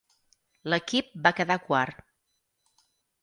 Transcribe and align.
L'equip 0.73 1.11
va 1.27 1.33
quedar 1.41 1.59
quart. 1.67 2.01